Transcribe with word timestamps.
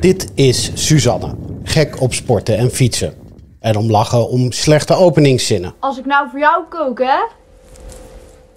Dit 0.00 0.32
is 0.34 0.70
Suzanne. 0.74 1.34
Gek 1.62 2.00
op 2.00 2.14
sporten 2.14 2.58
en 2.58 2.70
fietsen. 2.70 3.14
En 3.60 3.76
om 3.76 3.90
lachen 3.90 4.28
om 4.28 4.52
slechte 4.52 4.94
openingszinnen. 4.94 5.74
Als 5.80 5.98
ik 5.98 6.06
nou 6.06 6.28
voor 6.30 6.38
jou 6.38 6.64
kook, 6.68 6.98
hè? 6.98 7.18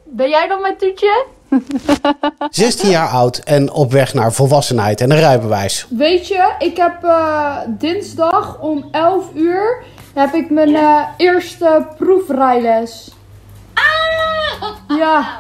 Ben 0.04 0.30
jij 0.30 0.48
dan 0.48 0.62
mijn 0.62 0.78
toetje? 0.78 1.26
16 2.50 2.90
jaar 2.90 3.08
oud 3.10 3.38
en 3.38 3.72
op 3.72 3.92
weg 3.92 4.14
naar 4.14 4.34
volwassenheid 4.34 5.02
en 5.02 5.12
een 5.12 5.20
rijbewijs. 5.20 5.88
Weet 5.90 6.28
je, 6.28 6.54
ik 6.60 6.78
heb 6.78 7.04
eh, 7.04 7.58
dinsdag 7.68 8.60
om 8.62 8.88
11 8.92 9.26
uur 9.34 9.84
heb 10.14 10.34
ik 10.34 10.50
mijn 10.50 10.76
eh, 10.76 11.02
eerste 11.18 11.88
proefrijles. 11.98 13.12
Ja. 14.88 15.40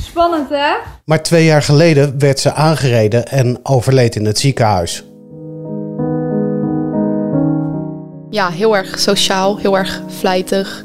Spannend, 0.00 0.48
hè? 0.48 0.74
Maar 1.08 1.22
twee 1.22 1.44
jaar 1.44 1.62
geleden 1.62 2.18
werd 2.18 2.40
ze 2.40 2.52
aangereden 2.52 3.26
en 3.26 3.58
overleed 3.62 4.16
in 4.16 4.24
het 4.24 4.38
ziekenhuis. 4.38 5.04
Ja, 8.30 8.50
heel 8.50 8.76
erg 8.76 8.98
sociaal, 8.98 9.58
heel 9.58 9.78
erg 9.78 10.02
vlijtig. 10.18 10.84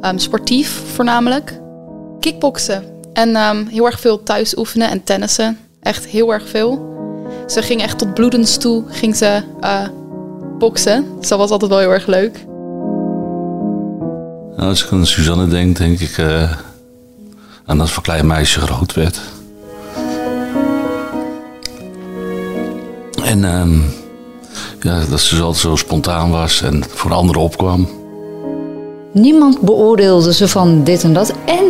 Ehm, 0.00 0.18
sportief 0.18 0.82
voornamelijk. 0.94 1.60
Kickboksen. 2.20 2.84
En 3.12 3.36
ehm, 3.36 3.66
heel 3.66 3.86
erg 3.86 4.00
veel 4.00 4.22
thuis 4.22 4.56
oefenen 4.56 4.90
en 4.90 5.04
tennissen. 5.04 5.58
Echt 5.80 6.06
heel 6.06 6.32
erg 6.32 6.48
veel. 6.48 6.94
Ze 7.46 7.62
ging 7.62 7.82
echt 7.82 7.98
tot 7.98 8.14
bloedens 8.14 8.56
toe, 8.56 8.84
ging 8.88 9.16
ze 9.16 9.42
eh, 9.60 9.88
boksen. 10.58 11.04
Dus 11.18 11.28
dat 11.28 11.38
was 11.38 11.50
altijd 11.50 11.70
wel 11.70 11.80
heel 11.80 11.92
erg 11.92 12.06
leuk. 12.06 12.44
Nou, 14.56 14.68
als 14.68 14.84
ik 14.84 14.92
aan 14.92 15.06
Suzanne 15.06 15.48
denk, 15.48 15.76
denk 15.76 16.00
ik 16.00 16.18
uh, 16.18 16.52
aan 17.64 17.78
dat 17.78 17.90
voor 17.90 18.02
klein 18.02 18.26
meisje 18.26 18.60
groot 18.60 18.94
werd. 18.94 19.20
En 23.30 23.44
ehm, 23.44 23.78
ja, 24.80 25.04
dat 25.10 25.20
ze 25.20 25.42
altijd 25.42 25.56
zo 25.56 25.76
spontaan 25.76 26.30
was 26.30 26.62
en 26.62 26.84
voor 26.88 27.12
anderen 27.12 27.42
opkwam. 27.42 27.88
Niemand 29.12 29.60
beoordeelde 29.60 30.34
ze 30.34 30.48
van 30.48 30.84
dit 30.84 31.04
en 31.04 31.12
dat. 31.12 31.32
En 31.44 31.64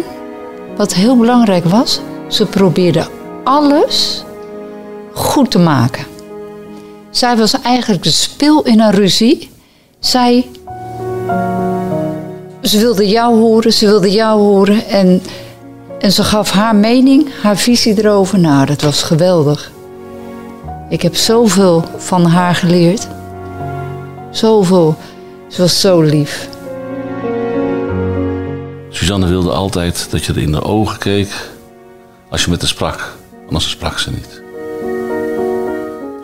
wat 0.76 0.94
heel 0.94 1.16
belangrijk 1.16 1.64
was, 1.64 2.00
ze 2.28 2.46
probeerde 2.46 3.06
alles 3.44 4.24
goed 5.12 5.50
te 5.50 5.58
maken. 5.58 6.04
Zij 7.10 7.36
was 7.36 7.60
eigenlijk 7.60 8.02
de 8.02 8.10
spil 8.10 8.62
in 8.62 8.80
een 8.80 8.90
ruzie. 8.90 9.50
Zij. 9.98 10.46
Ze 12.62 12.78
wilde 12.78 13.08
jou 13.08 13.38
horen, 13.38 13.72
ze 13.72 13.86
wilde 13.86 14.10
jou 14.10 14.40
horen. 14.40 14.86
En, 14.86 15.22
en 15.98 16.12
ze 16.12 16.24
gaf 16.24 16.50
haar 16.50 16.76
mening, 16.76 17.28
haar 17.42 17.56
visie 17.56 17.98
erover. 17.98 18.38
Nou, 18.38 18.66
dat 18.66 18.82
was 18.82 19.02
geweldig. 19.02 19.72
Ik 20.90 21.02
heb 21.02 21.16
zoveel 21.16 21.84
van 21.96 22.24
haar 22.24 22.54
geleerd. 22.54 23.08
Zoveel. 24.30 24.96
Ze 25.48 25.60
was 25.60 25.80
zo 25.80 26.00
lief. 26.00 26.48
Suzanne 28.88 29.26
wilde 29.26 29.50
altijd 29.50 30.10
dat 30.10 30.24
je 30.24 30.32
er 30.32 30.42
in 30.42 30.52
de 30.52 30.62
ogen 30.62 30.98
keek 30.98 31.50
als 32.30 32.44
je 32.44 32.50
met 32.50 32.60
haar 32.60 32.68
sprak. 32.68 33.16
Anders 33.46 33.70
sprak 33.70 33.98
ze 33.98 34.10
niet. 34.10 34.42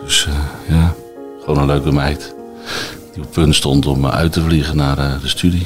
Dus 0.03 0.27
uh, 0.29 0.35
ja, 0.77 0.93
gewoon 1.39 1.57
een 1.57 1.65
leuke 1.65 1.91
meid. 1.91 2.35
Die 3.13 3.23
op 3.23 3.31
punt 3.31 3.55
stond 3.55 3.85
om 3.85 4.05
uit 4.05 4.31
te 4.31 4.41
vliegen 4.41 4.75
naar 4.75 4.97
uh, 4.97 5.21
de 5.21 5.27
studie. 5.27 5.65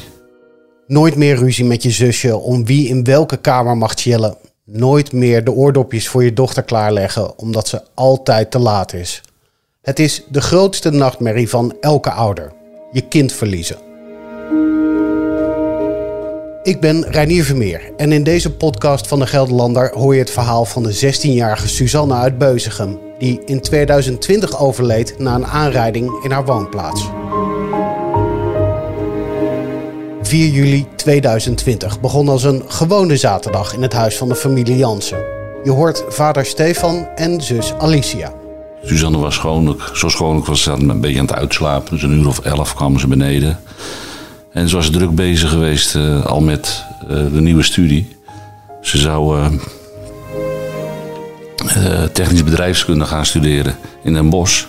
Nooit 0.87 1.15
meer 1.15 1.35
ruzie 1.35 1.65
met 1.65 1.83
je 1.83 1.91
zusje 1.91 2.37
om 2.37 2.65
wie 2.65 2.87
in 2.87 3.03
welke 3.03 3.37
kamer 3.37 3.77
mag 3.77 3.93
chillen. 3.93 4.35
Nooit 4.73 5.11
meer 5.11 5.43
de 5.43 5.51
oordopjes 5.51 6.07
voor 6.07 6.23
je 6.23 6.33
dochter 6.33 6.63
klaarleggen 6.63 7.37
omdat 7.37 7.67
ze 7.67 7.81
altijd 7.93 8.51
te 8.51 8.59
laat 8.59 8.93
is. 8.93 9.21
Het 9.81 9.99
is 9.99 10.23
de 10.29 10.41
grootste 10.41 10.89
nachtmerrie 10.89 11.49
van 11.49 11.75
elke 11.81 12.11
ouder: 12.11 12.51
je 12.91 13.01
kind 13.01 13.33
verliezen. 13.33 13.77
Ik 16.63 16.79
ben 16.79 17.03
Reinier 17.03 17.43
Vermeer 17.43 17.91
en 17.97 18.11
in 18.11 18.23
deze 18.23 18.51
podcast 18.51 19.07
van 19.07 19.19
de 19.19 19.27
Gelderlander 19.27 19.91
hoor 19.93 20.13
je 20.13 20.19
het 20.19 20.31
verhaal 20.31 20.65
van 20.65 20.83
de 20.83 20.95
16-jarige 20.95 21.67
Suzanne 21.67 22.13
uit 22.13 22.37
Beuzegem, 22.37 22.99
die 23.19 23.41
in 23.45 23.61
2020 23.61 24.59
overleed 24.59 25.19
na 25.19 25.35
een 25.35 25.45
aanrijding 25.45 26.23
in 26.23 26.31
haar 26.31 26.45
woonplaats. 26.45 27.09
4 30.31 30.49
juli 30.49 30.85
2020 30.95 31.99
begon 31.99 32.29
als 32.29 32.43
een 32.43 32.63
gewone 32.67 33.17
zaterdag 33.17 33.73
in 33.73 33.81
het 33.81 33.93
huis 33.93 34.17
van 34.17 34.27
de 34.27 34.35
familie 34.35 34.77
Jansen. 34.77 35.17
Je 35.63 35.71
hoort 35.71 36.03
vader 36.09 36.45
Stefan 36.45 37.07
en 37.15 37.41
zus 37.41 37.73
Alicia. 37.73 38.33
Suzanne 38.83 39.17
was 39.17 39.35
schoonlijk, 39.35 39.89
zo 39.93 40.09
schoonlijk 40.09 40.45
was 40.45 40.61
ze 40.61 40.71
een 40.71 41.01
beetje 41.01 41.19
aan 41.19 41.25
het 41.25 41.35
uitslapen. 41.35 41.93
Dus 41.93 42.03
uur 42.03 42.27
of 42.27 42.39
elf 42.39 42.73
kwamen 42.75 42.99
ze 42.99 43.07
beneden. 43.07 43.59
En 44.51 44.69
ze 44.69 44.75
was 44.75 44.89
druk 44.89 45.15
bezig 45.15 45.49
geweest 45.49 45.95
uh, 45.95 46.25
al 46.25 46.41
met 46.41 46.83
uh, 47.03 47.09
de 47.09 47.41
nieuwe 47.41 47.63
studie. 47.63 48.15
Ze 48.81 48.97
zou 48.97 49.37
uh, 49.37 49.45
technisch 52.03 52.43
bedrijfskunde 52.43 53.05
gaan 53.05 53.25
studeren 53.25 53.75
in 54.03 54.13
Den 54.13 54.29
Bosch. 54.29 54.65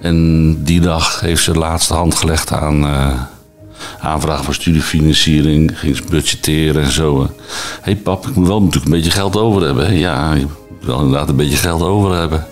En 0.00 0.56
die 0.64 0.80
dag 0.80 1.20
heeft 1.20 1.42
ze 1.42 1.52
de 1.52 1.58
laatste 1.58 1.94
hand 1.94 2.14
gelegd 2.14 2.52
aan 2.52 2.84
aanvraag 4.00 4.44
voor 4.44 4.54
studiefinanciering. 4.54 5.78
Ging 5.78 6.04
budgetteren 6.04 6.82
en 6.82 6.92
zo. 6.92 7.22
Hé 7.22 7.28
hey 7.80 7.96
pap, 7.96 8.26
ik 8.26 8.34
moet 8.34 8.46
wel 8.46 8.58
natuurlijk 8.58 8.84
een 8.84 8.98
beetje 8.98 9.10
geld 9.10 9.36
over 9.36 9.62
hebben. 9.62 9.94
Ja, 9.94 10.34
je 10.34 10.46
moet 10.68 10.86
wel 10.86 11.00
inderdaad 11.00 11.28
een 11.28 11.36
beetje 11.36 11.56
geld 11.56 11.82
over 11.82 12.16
hebben. 12.16 12.46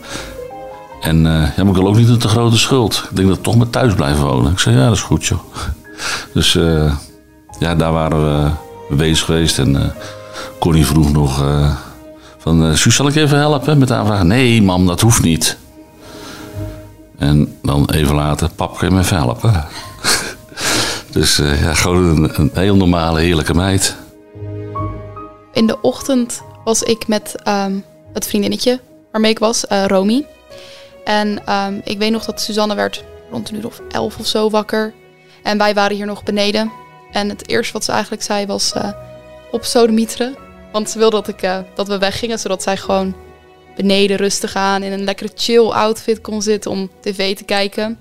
En 1.01 1.17
uh, 1.17 1.57
ja, 1.57 1.63
ik 1.63 1.75
wil 1.75 1.87
ook 1.87 1.97
niet 1.97 2.09
een 2.09 2.19
te 2.19 2.29
grote 2.29 2.59
schuld. 2.59 3.05
Ik 3.11 3.17
denk 3.17 3.29
dat 3.29 3.37
ik 3.37 3.43
toch 3.43 3.57
maar 3.57 3.71
thuis 3.71 3.95
blijven 3.95 4.25
wonen. 4.25 4.53
Ik 4.53 4.59
zei, 4.59 4.77
ja, 4.77 4.85
dat 4.85 4.95
is 4.95 5.03
goed, 5.03 5.27
joh. 5.27 5.41
Dus 6.35 6.55
uh, 6.55 6.95
ja, 7.59 7.75
daar 7.75 7.93
waren 7.93 8.25
we 8.25 8.51
bezig 8.97 9.25
geweest. 9.25 9.59
En 9.59 9.75
uh, 9.75 9.81
Connie 10.59 10.87
vroeg 10.87 11.13
nog 11.13 11.45
van... 12.39 12.77
Suus, 12.77 12.95
zal 12.95 13.09
ik 13.09 13.15
even 13.15 13.39
helpen 13.39 13.79
met 13.79 13.89
de 13.89 13.95
aanvraag? 13.95 14.23
Nee, 14.23 14.63
mam, 14.63 14.87
dat 14.87 15.01
hoeft 15.01 15.23
niet. 15.23 15.59
En 17.19 17.57
dan 17.63 17.91
even 17.91 18.15
later, 18.15 18.49
pap, 18.55 18.79
kan 18.79 18.89
je 18.89 18.95
me 18.95 19.01
even 19.01 19.17
helpen? 19.17 19.65
dus 21.11 21.37
ja, 21.37 21.75
gewoon 21.75 22.05
een, 22.05 22.41
een, 22.41 22.51
heel 22.55 22.77
normale, 22.77 23.21
heerlijke 23.21 23.55
meid. 23.55 23.97
In 25.53 25.67
de 25.67 25.81
ochtend 25.81 26.43
was 26.65 26.83
ik 26.83 27.09
met 27.09 27.35
um, 27.49 27.85
het 28.13 28.27
vriendinnetje 28.27 28.81
waarmee 29.11 29.31
ik 29.31 29.39
was, 29.39 29.65
Romy... 29.87 30.27
En 31.09 31.53
um, 31.55 31.81
ik 31.85 31.99
weet 31.99 32.11
nog 32.11 32.25
dat 32.25 32.41
Suzanne 32.41 32.75
werd 32.75 33.05
rond 33.31 33.49
een 33.49 33.57
uur 33.57 33.67
of 33.67 33.81
elf 33.89 34.19
of 34.19 34.27
zo 34.27 34.51
wakker. 34.51 34.95
En 35.43 35.59
wij 35.59 35.75
waren 35.75 35.97
hier 35.97 36.07
nog 36.07 36.23
beneden. 36.23 36.73
En 37.13 37.29
het 37.29 37.49
eerste 37.49 37.73
wat 37.73 37.85
ze 37.85 37.93
eigenlijk 37.93 38.23
zei 38.23 38.47
was 38.47 38.73
uh, 38.77 38.91
op 39.51 39.65
sodemieteren. 39.65 40.37
Want 40.73 40.91
ze 40.91 40.99
wilde 40.99 41.17
dat, 41.17 41.29
ik, 41.29 41.43
uh, 41.43 41.59
dat 41.75 41.89
we 41.89 41.99
weggingen, 41.99 42.39
zodat 42.39 42.63
zij 42.63 42.77
gewoon 42.77 43.15
beneden 43.77 44.17
rustig 44.17 44.55
aan 44.55 44.83
in 44.83 44.93
een 44.93 45.05
lekkere 45.05 45.31
chill 45.35 45.69
outfit 45.69 46.21
kon 46.21 46.43
zitten 46.43 46.71
om 46.71 46.91
tv 47.01 47.37
te 47.37 47.45
kijken. 47.45 47.99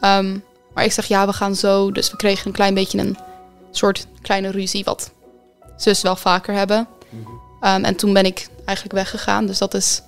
Um, 0.00 0.44
maar 0.76 0.84
ik 0.84 0.92
zeg 0.92 1.06
ja, 1.06 1.26
we 1.26 1.32
gaan 1.32 1.54
zo. 1.54 1.92
Dus 1.92 2.10
we 2.10 2.16
kregen 2.16 2.46
een 2.46 2.52
klein 2.52 2.74
beetje 2.74 2.98
een 2.98 3.16
soort 3.70 4.06
kleine 4.22 4.50
ruzie, 4.50 4.84
wat 4.84 5.10
zus 5.76 6.02
wel 6.02 6.16
vaker 6.16 6.54
hebben. 6.54 6.88
Um, 7.60 7.84
en 7.84 7.96
toen 7.96 8.12
ben 8.12 8.24
ik 8.24 8.48
eigenlijk 8.64 8.96
weggegaan. 8.96 9.46
Dus 9.46 9.58
dat 9.58 9.74
is 9.74 10.02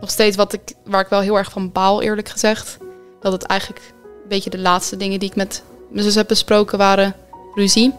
nog 0.00 0.10
steeds 0.10 0.36
wat 0.36 0.52
ik, 0.52 0.60
waar 0.84 1.00
ik 1.00 1.08
wel 1.08 1.20
heel 1.20 1.38
erg 1.38 1.50
van 1.50 1.72
baal, 1.72 2.02
eerlijk 2.02 2.28
gezegd. 2.28 2.78
Dat 3.20 3.32
het 3.32 3.42
eigenlijk 3.42 3.80
een 3.96 4.28
beetje 4.28 4.50
de 4.50 4.58
laatste 4.58 4.96
dingen 4.96 5.18
die 5.18 5.28
ik 5.28 5.36
met 5.36 5.62
mijn 5.90 6.04
zus 6.04 6.14
heb 6.14 6.28
besproken 6.28 6.78
waren 6.78 7.14
ruzie. 7.54 7.94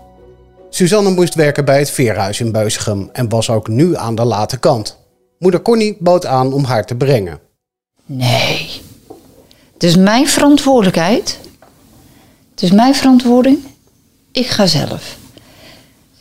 Suzanne 0.70 1.10
moest 1.10 1.36
werken 1.36 1.66
bij 1.66 1.80
het 1.80 1.92
veerhuis 1.92 2.40
in 2.40 2.52
Beuzegem 2.52 3.10
en 3.14 3.30
was 3.30 3.50
ook 3.50 3.68
nu 3.68 3.96
aan 3.96 4.16
de 4.16 4.26
late 4.26 4.58
kant. 4.58 4.98
Moeder 5.40 5.62
Connie 5.62 5.98
bood 6.00 6.26
aan 6.26 6.54
om 6.54 6.64
haar 6.64 6.86
te 6.86 6.96
brengen. 6.96 7.40
Nee, 8.06 8.82
het 9.74 9.84
is 9.84 9.96
mijn 9.96 10.28
verantwoordelijkheid. 10.28 11.44
Het 12.56 12.64
is 12.64 12.72
mijn 12.72 12.96
verantwoording. 12.96 13.58
Ik 14.32 14.48
ga 14.48 14.66
zelf. 14.66 15.18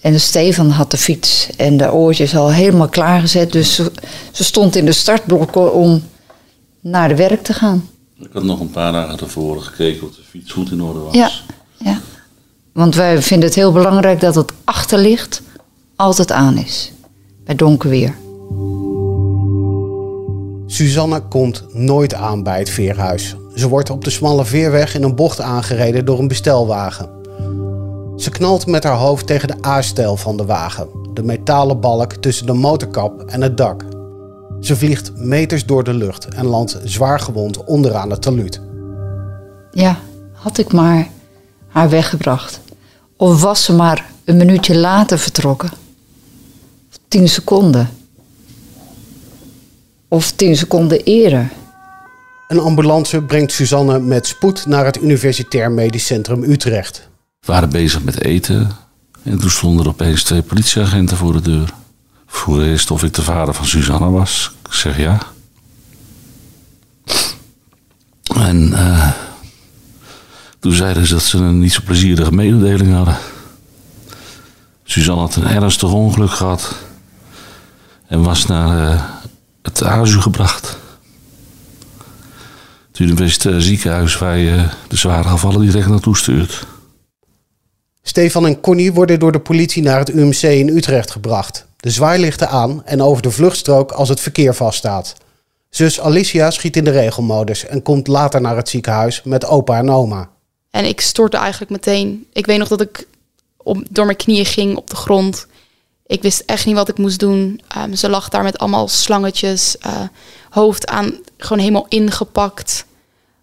En 0.00 0.20
Stefan 0.20 0.70
had 0.70 0.90
de 0.90 0.96
fiets 0.96 1.48
en 1.56 1.76
de 1.76 1.92
oortjes 1.92 2.36
al 2.36 2.52
helemaal 2.52 2.88
klaargezet. 2.88 3.52
Dus 3.52 3.74
ze, 3.74 3.92
ze, 4.32 4.44
stond 4.44 4.76
in 4.76 4.84
de 4.84 4.92
startblokken 4.92 5.74
om 5.74 6.02
naar 6.80 7.08
de 7.08 7.16
werk 7.16 7.42
te 7.42 7.52
gaan. 7.52 7.88
Ik 8.18 8.28
had 8.32 8.42
nog 8.42 8.60
een 8.60 8.70
paar 8.70 8.92
dagen 8.92 9.16
tevoren 9.16 9.62
gekeken 9.62 10.06
of 10.06 10.14
de 10.14 10.22
fiets 10.28 10.52
goed 10.52 10.70
in 10.70 10.82
orde 10.82 10.98
was. 10.98 11.14
Ja, 11.14 11.30
ja. 11.76 12.00
want 12.72 12.94
wij 12.94 13.22
vinden 13.22 13.48
het 13.48 13.56
heel 13.56 13.72
belangrijk 13.72 14.20
dat 14.20 14.34
het 14.34 14.52
achterlicht 14.64 15.42
altijd 15.96 16.32
aan 16.32 16.58
is. 16.58 16.92
Bij 17.44 17.54
donker 17.54 17.90
weer. 17.90 18.14
Suzanne 20.66 21.20
komt 21.20 21.64
nooit 21.72 22.14
aan 22.14 22.42
bij 22.42 22.58
het 22.58 22.70
veerhuis. 22.70 23.34
Ze 23.54 23.68
wordt 23.68 23.90
op 23.90 24.04
de 24.04 24.10
smalle 24.10 24.44
veerweg 24.44 24.94
in 24.94 25.02
een 25.02 25.14
bocht 25.14 25.40
aangereden 25.40 26.04
door 26.04 26.18
een 26.18 26.28
bestelwagen. 26.28 27.08
Ze 28.16 28.30
knalt 28.30 28.66
met 28.66 28.84
haar 28.84 28.96
hoofd 28.96 29.26
tegen 29.26 29.48
de 29.48 29.66
A-stijl 29.66 30.16
van 30.16 30.36
de 30.36 30.44
wagen, 30.44 30.88
de 31.14 31.22
metalen 31.22 31.80
balk 31.80 32.12
tussen 32.12 32.46
de 32.46 32.52
motorkap 32.52 33.22
en 33.22 33.42
het 33.42 33.56
dak. 33.56 33.84
Ze 34.60 34.76
vliegt 34.76 35.12
meters 35.16 35.66
door 35.66 35.84
de 35.84 35.94
lucht 35.94 36.34
en 36.34 36.46
landt 36.46 36.78
zwaar 36.84 37.20
gewond 37.20 37.64
onderaan 37.64 38.10
het 38.10 38.22
talud. 38.22 38.60
Ja, 39.70 39.98
had 40.32 40.58
ik 40.58 40.72
maar 40.72 41.08
haar 41.68 41.88
weggebracht. 41.88 42.60
Of 43.16 43.42
was 43.42 43.64
ze 43.64 43.72
maar 43.72 44.10
een 44.24 44.36
minuutje 44.36 44.76
later 44.76 45.18
vertrokken. 45.18 45.70
Of 46.90 46.98
tien 47.08 47.28
seconden. 47.28 47.90
Of 50.08 50.32
tien 50.32 50.56
seconden 50.56 51.04
eerder. 51.04 51.50
Een 52.54 52.60
ambulance 52.60 53.22
brengt 53.22 53.52
Suzanne 53.52 53.98
met 53.98 54.26
spoed 54.26 54.66
naar 54.66 54.84
het 54.84 55.02
Universitair 55.02 55.70
Medisch 55.70 56.06
Centrum 56.06 56.42
Utrecht. 56.42 57.08
We 57.40 57.52
waren 57.52 57.70
bezig 57.70 58.02
met 58.02 58.20
eten 58.20 58.70
en 59.22 59.38
toen 59.38 59.50
stonden 59.50 59.84
er 59.84 59.90
opeens 59.90 60.22
twee 60.22 60.42
politieagenten 60.42 61.16
voor 61.16 61.32
de 61.32 61.40
deur. 61.40 61.72
Vroeg 62.26 62.60
eerst 62.60 62.90
of 62.90 63.02
ik 63.02 63.14
de 63.14 63.22
vader 63.22 63.54
van 63.54 63.66
Suzanne 63.66 64.10
was. 64.10 64.52
Ik 64.64 64.72
zeg 64.72 64.98
ja. 64.98 65.18
En 68.34 68.72
eh, 68.72 69.10
toen 70.58 70.72
zeiden 70.72 71.06
ze 71.06 71.12
dat 71.14 71.22
ze 71.22 71.38
een 71.38 71.58
niet 71.58 71.72
zo 71.72 71.80
plezierige 71.84 72.32
mededeling 72.32 72.94
hadden. 72.94 73.16
Suzanne 74.84 75.20
had 75.20 75.36
een 75.36 75.46
ernstig 75.46 75.92
ongeluk 75.92 76.30
gehad 76.30 76.74
en 78.06 78.22
was 78.22 78.46
naar 78.46 78.92
eh, 78.92 79.02
het 79.62 79.82
AZU 79.82 80.20
gebracht. 80.20 80.82
Het 82.94 83.02
universitair 83.02 83.62
ziekenhuis 83.62 84.18
waar 84.18 84.38
je 84.38 84.68
de 84.88 84.96
zware 84.96 85.28
gevallen 85.28 85.60
direct 85.60 85.88
naartoe 85.88 86.16
stuurt. 86.16 86.66
Stefan 88.02 88.46
en 88.46 88.60
Connie 88.60 88.92
worden 88.92 89.18
door 89.18 89.32
de 89.32 89.40
politie 89.40 89.82
naar 89.82 89.98
het 89.98 90.10
UMC 90.10 90.42
in 90.42 90.68
Utrecht 90.68 91.10
gebracht. 91.10 91.66
De 91.76 91.90
zwaailichten 91.90 92.48
aan 92.48 92.84
en 92.84 93.02
over 93.02 93.22
de 93.22 93.30
vluchtstrook 93.30 93.92
als 93.92 94.08
het 94.08 94.20
verkeer 94.20 94.54
vaststaat. 94.54 95.14
Zus 95.70 96.00
Alicia 96.00 96.50
schiet 96.50 96.76
in 96.76 96.84
de 96.84 96.90
regelmodus 96.90 97.66
en 97.66 97.82
komt 97.82 98.06
later 98.06 98.40
naar 98.40 98.56
het 98.56 98.68
ziekenhuis 98.68 99.22
met 99.22 99.46
opa 99.46 99.78
en 99.78 99.90
oma. 99.90 100.30
En 100.70 100.84
ik 100.84 101.00
stortte 101.00 101.36
eigenlijk 101.36 101.70
meteen. 101.70 102.26
Ik 102.32 102.46
weet 102.46 102.58
nog 102.58 102.68
dat 102.68 102.80
ik 102.80 103.06
op, 103.56 103.82
door 103.90 104.04
mijn 104.04 104.16
knieën 104.16 104.46
ging 104.46 104.76
op 104.76 104.90
de 104.90 104.96
grond. 104.96 105.46
Ik 106.14 106.22
wist 106.22 106.40
echt 106.46 106.66
niet 106.66 106.74
wat 106.74 106.88
ik 106.88 106.98
moest 106.98 107.18
doen. 107.18 107.60
Ehm, 107.68 107.94
ze 107.94 108.08
lag 108.08 108.28
daar 108.28 108.42
met 108.42 108.58
allemaal 108.58 108.88
slangetjes, 108.88 109.78
eh, 109.78 110.00
hoofd 110.50 110.86
aan, 110.86 111.12
gewoon 111.36 111.58
helemaal 111.58 111.86
ingepakt. 111.88 112.86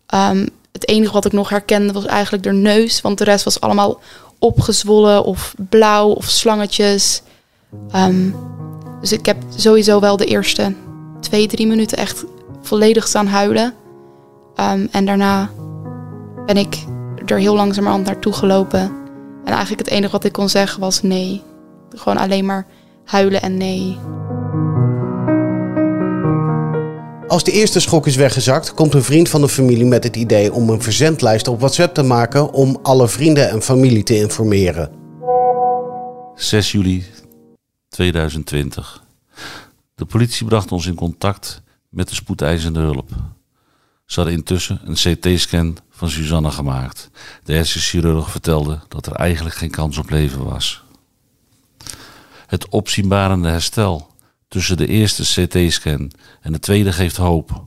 Ehm, 0.05 0.47
het 0.71 0.87
enige 0.87 1.13
wat 1.13 1.25
ik 1.25 1.31
nog 1.31 1.49
herkende 1.49 1.93
was 1.93 2.05
eigenlijk 2.05 2.43
de 2.43 2.51
neus, 2.51 3.01
want 3.01 3.17
de 3.17 3.23
rest 3.23 3.43
was 3.43 3.61
allemaal 3.61 3.99
opgezwollen 4.39 5.23
of 5.23 5.53
blauw 5.69 6.09
of 6.09 6.25
slangetjes. 6.25 7.21
Ehm, 7.91 8.29
dus 9.01 9.11
ik 9.11 9.25
heb 9.25 9.37
sowieso 9.55 9.99
wel 9.99 10.17
de 10.17 10.25
eerste 10.25 10.73
twee, 11.19 11.47
drie 11.47 11.67
minuten 11.67 11.97
echt 11.97 12.23
volledig 12.61 13.07
staan 13.07 13.27
huilen. 13.27 13.73
En 14.91 15.05
daarna 15.05 15.49
ben 16.45 16.57
ik 16.57 16.77
er 17.25 17.37
heel 17.37 17.55
langzamerhand 17.55 18.05
naartoe 18.05 18.33
gelopen. 18.33 18.81
En 19.43 19.53
eigenlijk 19.53 19.79
het 19.79 19.89
enige 19.97 20.11
wat 20.11 20.23
ik 20.23 20.31
kon 20.31 20.49
zeggen 20.49 20.79
was 20.79 21.01
nee. 21.01 21.49
Gewoon 21.95 22.17
alleen 22.17 22.45
maar 22.45 22.65
huilen 23.05 23.41
en 23.41 23.57
nee. 23.57 23.97
Als 27.27 27.43
de 27.43 27.51
eerste 27.51 27.79
schok 27.79 28.07
is 28.07 28.15
weggezakt, 28.15 28.73
komt 28.73 28.93
een 28.93 29.03
vriend 29.03 29.29
van 29.29 29.41
de 29.41 29.49
familie 29.49 29.85
met 29.85 30.03
het 30.03 30.15
idee 30.15 30.53
om 30.53 30.69
een 30.69 30.81
verzendlijst 30.81 31.47
op 31.47 31.59
WhatsApp 31.59 31.93
te 31.93 32.03
maken 32.03 32.53
om 32.53 32.79
alle 32.81 33.07
vrienden 33.07 33.49
en 33.49 33.61
familie 33.61 34.03
te 34.03 34.15
informeren. 34.15 34.91
6 36.35 36.71
juli 36.71 37.05
2020. 37.89 39.03
De 39.95 40.05
politie 40.05 40.45
bracht 40.45 40.71
ons 40.71 40.85
in 40.85 40.95
contact 40.95 41.61
met 41.89 42.09
de 42.09 42.15
spoedeisende 42.15 42.79
hulp. 42.79 43.09
Ze 44.05 44.19
hadden 44.19 44.37
intussen 44.37 44.81
een 44.83 44.93
CT-scan 44.93 45.77
van 45.89 46.09
Suzanne 46.09 46.51
gemaakt. 46.51 47.09
De 47.43 47.53
hersenchirurg 47.53 48.31
vertelde 48.31 48.79
dat 48.87 49.05
er 49.05 49.13
eigenlijk 49.13 49.55
geen 49.55 49.71
kans 49.71 49.97
op 49.97 50.09
leven 50.09 50.43
was. 50.43 50.83
Het 52.51 52.69
opzienbarende 52.69 53.49
herstel 53.49 54.15
tussen 54.47 54.77
de 54.77 54.87
eerste 54.87 55.23
CT-scan 55.23 56.11
en 56.41 56.51
de 56.51 56.59
tweede 56.59 56.93
geeft 56.93 57.17
hoop. 57.17 57.65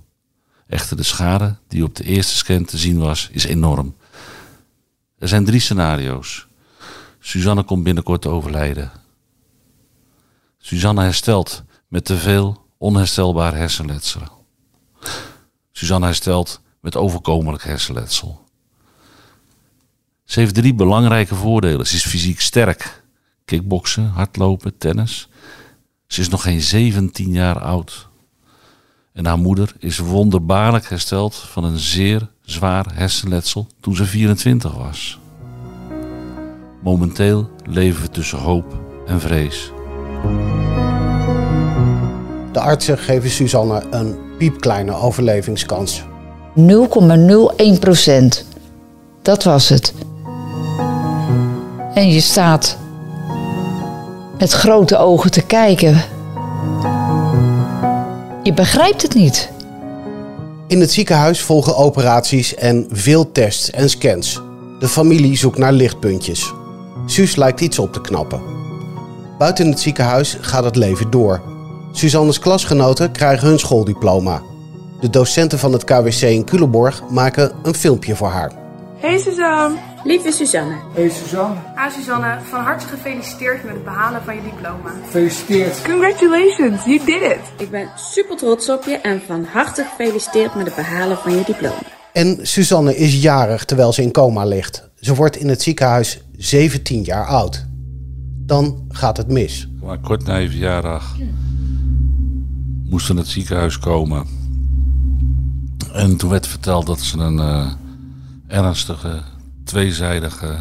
Echter 0.67 0.97
de 0.97 1.03
schade 1.03 1.57
die 1.69 1.85
op 1.85 1.95
de 1.95 2.05
eerste 2.05 2.35
scan 2.35 2.65
te 2.65 2.79
zien 2.79 2.99
was, 2.99 3.29
is 3.33 3.45
enorm. 3.45 3.97
Er 5.19 5.29
zijn 5.29 5.45
drie 5.45 5.61
scenario's. 5.61 6.47
Suzanne 7.21 7.63
komt 7.63 7.83
binnenkort 7.83 8.23
te 8.23 8.29
overlijden. 8.29 8.93
Suzanne 10.59 11.03
herstelt 11.03 11.65
met 11.89 12.05
te 12.05 12.17
veel 12.17 12.67
onherstelbaar 12.79 13.55
hersenletsel. 13.55 14.47
Suzanne 15.73 16.07
herstelt 16.07 16.61
met 16.81 16.97
overkomelijk 16.97 17.65
hersenletsel. 17.65 18.45
Ze 20.25 20.41
heeft 20.41 20.55
drie 20.55 20.75
belangrijke 20.75 21.35
voordelen. 21.35 21.87
Ze 21.87 21.95
is 21.97 22.07
fysiek 22.07 22.41
sterk. 22.41 23.04
Kickboksen, 23.45 24.07
hardlopen, 24.07 24.79
tennis. 24.79 25.29
Ze 26.07 26.21
is 26.21 26.29
nog 26.29 26.43
geen 26.43 26.61
17 26.61 27.33
jaar 27.33 27.61
oud. 27.61 28.09
En 29.13 29.27
haar 29.27 29.39
moeder 29.39 29.75
is 29.79 29.99
wonderbaarlijk 29.99 30.89
hersteld 30.89 31.35
van 31.35 31.65
een 31.65 31.79
zeer 31.79 32.29
zwaar 32.43 32.87
hersenletsel 32.95 33.67
toen 33.81 33.97
ze 33.97 34.05
24 34.05 34.75
was. 34.75 35.19
Momenteel 36.83 37.51
leven 37.65 38.03
we 38.03 38.09
tussen 38.09 38.39
hoop 38.39 38.79
en 39.07 39.21
vrees. 39.21 39.73
De 42.53 42.61
artsen 42.61 42.99
geven 42.99 43.31
Suzanne 43.31 43.83
een 43.91 44.19
piepkleine 44.39 44.95
overlevingskans. 44.95 46.03
0,01 46.57 47.79
procent. 47.81 48.47
Dat 49.23 49.45
was 49.45 49.69
het. 49.69 49.95
En 51.95 52.09
je 52.09 52.21
staat 52.21 52.79
met 54.39 54.53
grote 54.53 54.97
ogen 54.97 55.31
te 55.31 55.43
kijken. 55.43 56.03
Je 58.43 58.53
begrijpt 58.55 59.03
het 59.03 59.15
niet. 59.15 59.51
In 60.67 60.81
het 60.81 60.93
ziekenhuis 60.93 61.41
volgen 61.41 61.77
operaties 61.77 62.55
en 62.55 62.87
veel 62.91 63.33
tests 63.33 63.71
en 63.71 63.91
scans. 63.91 64.41
De 64.79 64.89
familie 64.89 65.37
zoekt 65.37 65.59
naar 65.59 65.73
lichtpuntjes. 65.73 66.53
Suus 67.07 67.37
lijkt 67.37 67.61
iets 67.61 67.79
op 67.79 67.93
te 67.93 68.01
knappen. 68.01 68.43
Buiten 69.39 69.69
het 69.69 69.81
ziekenhuis 69.81 70.37
gaat 70.41 70.65
het 70.65 70.77
leven 70.77 71.11
door. 71.11 71.43
Suzanne's 71.93 72.39
klasgenoten 72.39 73.13
krijgen 73.13 73.49
hun 73.49 73.59
schooldiploma. 73.59 74.43
De 75.01 75.11
docenten 75.11 75.59
van 75.59 75.73
het 75.73 75.85
KWC 75.85 76.21
in 76.21 76.45
Culemborg 76.45 77.03
maken 77.11 77.53
een 77.63 77.75
filmpje 77.75 78.17
voor 78.17 78.29
haar. 78.29 78.53
Hey 78.99 79.19
Suzanne. 79.19 79.94
Lieve 80.05 80.33
Suzanne, 80.33 80.77
Hey 80.95 81.09
Suzanne, 81.09 81.55
Ah 81.75 81.91
Suzanne, 81.93 82.39
van 82.43 82.61
harte 82.61 82.87
gefeliciteerd 82.87 83.65
met 83.65 83.75
het 83.75 83.85
behalen 83.85 84.23
van 84.23 84.35
je 84.35 84.43
diploma. 84.43 84.91
gefeliciteerd. 85.05 85.83
Congratulations, 85.83 86.85
you 86.85 86.99
did 87.05 87.23
it. 87.23 87.39
ik 87.63 87.71
ben 87.71 87.89
super 87.97 88.37
trots 88.37 88.71
op 88.71 88.85
je 88.85 88.97
en 88.97 89.21
van 89.27 89.45
harte 89.53 89.85
gefeliciteerd 89.91 90.55
met 90.55 90.67
het 90.67 90.75
behalen 90.75 91.17
van 91.17 91.33
je 91.33 91.43
diploma. 91.47 91.79
En 92.13 92.39
Suzanne 92.43 92.97
is 92.97 93.23
jarig 93.23 93.65
terwijl 93.65 93.93
ze 93.93 94.03
in 94.03 94.11
coma 94.13 94.45
ligt. 94.45 94.91
Ze 95.01 95.15
wordt 95.15 95.37
in 95.37 95.49
het 95.49 95.63
ziekenhuis 95.63 96.21
17 96.37 97.03
jaar 97.03 97.27
oud. 97.27 97.67
Dan 98.47 98.85
gaat 98.89 99.17
het 99.17 99.29
mis. 99.29 99.69
Maar 99.83 99.99
kort 99.99 100.25
na 100.27 100.37
je 100.37 100.49
verjaardag 100.51 101.17
moest 102.85 103.11
in 103.11 103.17
het 103.17 103.27
ziekenhuis 103.29 103.79
komen. 103.79 104.27
En 105.93 106.17
toen 106.17 106.31
werd 106.31 106.47
verteld 106.47 106.87
dat 106.87 107.01
ze 107.01 107.19
een 107.19 107.39
eh, 107.39 107.71
ernstige, 108.47 109.23
tweezijdige 109.65 110.57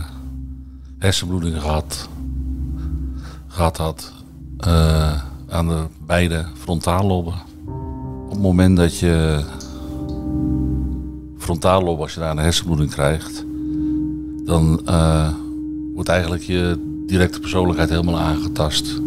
hersenbloeding 0.98 1.62
gehad, 1.62 2.10
gehad 3.48 3.78
had 3.78 4.12
eh, 4.58 5.22
aan 5.50 5.68
de 5.68 5.86
beide 6.06 6.46
frontaalloben. 6.58 7.34
Op 8.26 8.30
het 8.30 8.40
moment 8.40 8.78
dat 8.78 9.00
je 9.00 9.44
frontaallob, 11.38 12.00
als 12.00 12.14
je 12.14 12.20
daar 12.20 12.32
een 12.32 12.38
hersenbloeding 12.38 12.92
krijgt, 12.92 13.46
dan 14.46 14.82
eh, 14.86 15.30
wordt 15.94 16.10
eigenlijk 16.10 16.44
je 16.44 16.94
directe 17.08 17.40
persoonlijkheid 17.40 17.90
helemaal 17.90 18.20
aangetast. 18.20 19.02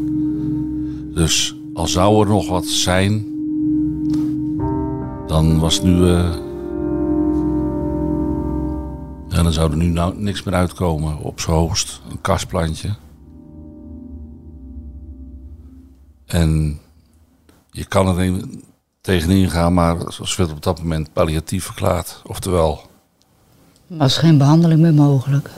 Dus 1.15 1.57
al 1.75 1.87
zou 1.87 2.23
er 2.23 2.29
nog 2.29 2.49
wat 2.49 2.67
zijn, 2.67 3.25
dan 5.27 5.59
was 5.59 5.83
nu. 5.83 6.09
eh 6.09 6.45
ja, 9.37 9.43
dan 9.43 9.53
zou 9.53 9.71
er 9.71 9.77
nu 9.77 9.87
nou 9.87 10.21
niks 10.21 10.43
meer 10.43 10.55
uitkomen. 10.55 11.19
Op 11.19 11.41
z'n 11.41 11.51
hoogst 11.51 12.01
een 12.11 12.21
kastplantje. 12.21 12.95
En 16.27 16.81
je 17.71 17.85
kan 17.85 18.19
er 18.19 18.45
tegenin 19.01 19.51
gaan, 19.51 19.75
maar 19.75 19.97
zoals 20.13 20.37
werd 20.37 20.51
op 20.51 20.63
dat 20.63 20.79
moment 20.79 21.13
palliatief 21.13 21.65
verklaard. 21.65 22.23
Oftewel, 22.27 22.81
Er 23.89 23.97
was 23.97 24.17
geen 24.19 24.39
behandeling 24.39 24.81
meer 24.81 24.95
mogelijk. 24.95 25.51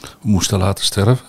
we 0.00 0.08
moesten 0.20 0.58
laten 0.58 0.84
sterven. 0.84 1.24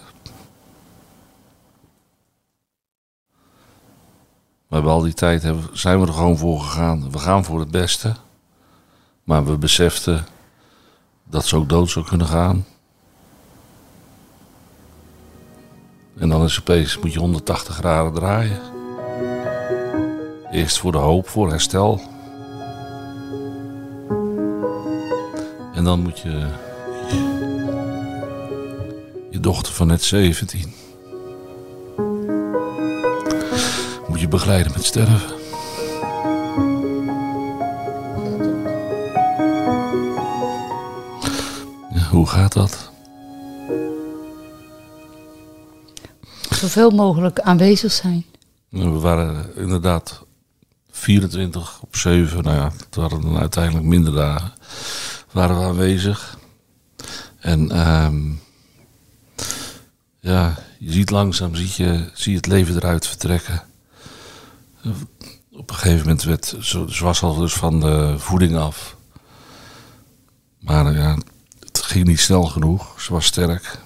We 4.67 4.73
hebben 4.75 4.91
al 4.91 5.01
die 5.01 5.13
tijd 5.13 5.43
hebben, 5.43 5.63
zijn 5.73 5.99
we 5.99 6.07
er 6.07 6.13
gewoon 6.13 6.37
voor 6.37 6.59
gegaan. 6.59 7.11
We 7.11 7.17
gaan 7.19 7.43
voor 7.43 7.59
het 7.59 7.71
beste. 7.71 8.15
Maar 9.23 9.45
we 9.45 9.57
beseften 9.57 10.25
dat 11.29 11.45
ze 11.45 11.55
ook 11.55 11.69
dood 11.69 11.89
zou 11.89 12.05
kunnen 12.05 12.27
gaan. 12.27 12.65
En 16.17 16.29
dan 16.29 16.43
is 16.43 16.59
opeens, 16.59 16.97
moet 16.99 17.13
je 17.13 17.19
180 17.19 17.75
graden 17.75 18.13
draaien. 18.13 18.59
Eerst 20.51 20.79
voor 20.79 20.91
de 20.91 20.97
hoop, 20.97 21.27
voor 21.27 21.49
herstel. 21.49 22.01
En 25.73 25.83
dan 25.83 25.99
moet 25.99 26.19
je 26.19 26.47
je 29.29 29.39
dochter 29.39 29.73
van 29.73 29.87
net 29.87 30.03
17 30.03 30.73
moet 34.07 34.25
je 34.25 34.27
begeleiden 34.27 34.71
met 34.71 34.85
sterven. 34.85 35.36
Hoe 42.09 42.27
gaat 42.27 42.53
dat? 42.53 42.91
Zoveel 46.49 46.89
mogelijk 46.89 47.39
aanwezig 47.39 47.91
zijn. 47.91 48.25
Nou, 48.69 48.91
We 48.91 48.99
waren 48.99 49.55
inderdaad 49.55 50.25
24 50.91 51.81
op 51.81 51.95
7, 51.95 52.43
nou 52.43 52.55
ja, 52.55 52.71
het 52.77 52.95
waren 52.95 53.21
dan 53.21 53.37
uiteindelijk 53.37 53.85
minder 53.85 54.13
dagen, 54.13 54.51
waren 55.31 55.59
we 55.59 55.65
aanwezig. 55.65 56.37
En 57.39 57.71
ehm, 57.71 58.31
ja, 60.19 60.57
je 60.79 60.91
ziet 60.91 61.09
langzaam, 61.09 61.55
zie 61.55 61.85
je, 61.85 62.09
zie 62.13 62.35
het 62.35 62.47
leven 62.47 62.75
eruit 62.75 63.07
vertrekken. 63.07 63.63
Op 65.51 65.69
een 65.69 65.75
gegeven 65.75 65.99
moment 65.99 66.23
werd, 66.23 66.55
ze, 66.59 66.85
was 67.03 67.23
al 67.23 67.35
dus 67.35 67.53
van 67.53 67.79
de 67.79 68.15
voeding 68.17 68.55
af. 68.55 68.95
Maar 70.59 70.93
ja, 70.93 71.17
ging 71.87 72.05
niet 72.05 72.19
snel 72.19 72.43
genoeg. 72.43 73.01
Ze 73.01 73.13
was 73.13 73.25
sterk. 73.25 73.79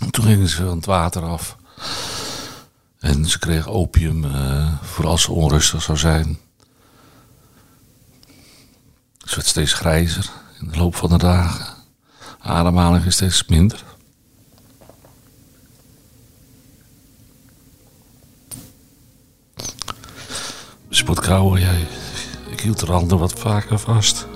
En 0.00 0.10
toen 0.10 0.24
gingen 0.24 0.48
ze 0.48 0.56
van 0.56 0.76
het 0.76 0.86
water 0.86 1.22
af. 1.22 1.56
En 2.98 3.26
ze 3.26 3.38
kreeg 3.38 3.68
opium 3.68 4.24
eh, 4.24 4.82
voor 4.82 5.06
als 5.06 5.22
ze 5.22 5.32
onrustig 5.32 5.82
zou 5.82 5.98
zijn. 5.98 6.38
Ze 9.18 9.34
werd 9.34 9.46
steeds 9.46 9.72
grijzer 9.72 10.30
in 10.60 10.68
de 10.68 10.78
loop 10.78 10.94
van 10.96 11.08
de 11.08 11.18
dagen. 11.18 11.66
Ademhaling 12.38 13.04
is 13.04 13.14
steeds 13.14 13.46
minder. 13.46 13.84
Kouwer, 21.30 21.60
jij, 21.60 21.86
ik 22.50 22.60
hield 22.60 22.78
de 22.78 22.86
handen 22.86 23.18
wat 23.18 23.32
vaker 23.32 23.78
vast. 23.78 24.26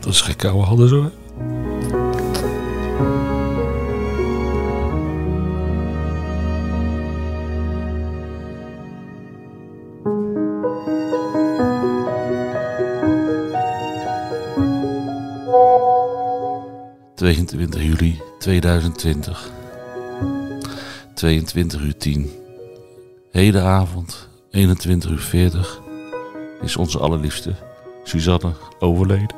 Dat 0.00 0.12
is 0.12 0.20
geen 0.20 0.36
koude 0.36 0.64
handen? 0.64 1.12
...22 17.14 17.82
juli 17.82 18.20
2020. 18.38 19.50
22 21.14 21.80
uur 21.80 21.96
10. 21.96 22.30
Hedenavond, 23.30 24.29
21 24.50 25.10
uur 25.10 25.18
40... 25.18 25.80
...is 26.62 26.76
onze 26.76 26.98
allerliefste 26.98 27.54
Suzanne 28.04 28.52
overleden. 28.78 29.36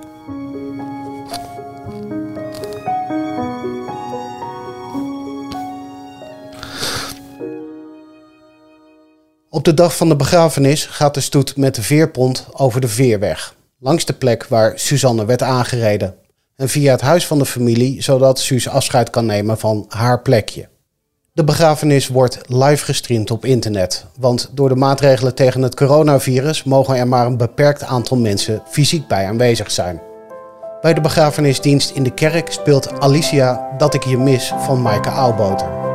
Op 9.51 9.65
de 9.65 9.75
dag 9.75 9.97
van 9.97 10.09
de 10.09 10.17
begrafenis 10.17 10.87
gaat 10.87 11.15
de 11.15 11.21
stoet 11.21 11.57
met 11.57 11.75
de 11.75 11.83
veerpont 11.83 12.47
over 12.53 12.81
de 12.81 12.89
Veerweg. 12.89 13.55
Langs 13.79 14.05
de 14.05 14.13
plek 14.13 14.47
waar 14.47 14.79
Suzanne 14.79 15.25
werd 15.25 15.43
aangereden. 15.43 16.15
En 16.57 16.69
via 16.69 16.91
het 16.91 17.01
huis 17.01 17.27
van 17.27 17.39
de 17.39 17.47
familie, 17.47 18.03
zodat 18.03 18.41
Suus 18.41 18.69
afscheid 18.69 19.11
kan 19.11 19.27
nemen 19.27 19.59
van 19.59 19.85
haar 19.89 20.23
plekje. 20.23 20.69
De 21.35 21.45
begrafenis 21.45 22.09
wordt 22.09 22.41
live 22.47 22.85
gestreamd 22.85 23.31
op 23.31 23.45
internet. 23.45 24.07
Want 24.19 24.51
door 24.55 24.69
de 24.69 24.75
maatregelen 24.75 25.35
tegen 25.35 25.63
het 25.63 25.75
coronavirus 25.75 26.65
mogen 26.65 26.97
er 26.97 27.09
maar 27.09 27.27
een 27.27 27.37
beperkt 27.37 27.83
aantal 27.83 28.17
mensen 28.17 28.63
fysiek 28.69 29.07
bij 29.07 29.27
aanwezig 29.27 29.71
zijn. 29.71 30.01
Bij 30.81 30.95
de 30.95 31.01
begrafenisdienst 31.01 31.91
in 31.91 32.03
de 32.03 32.15
kerk 32.15 32.53
speelt 32.53 33.01
Alicia 33.01 33.75
Dat 33.79 33.95
ik 33.95 34.05
je 34.05 34.19
mis 34.19 34.53
van 34.59 34.83
Maaike 34.83 35.11
Aalboten. 35.11 35.92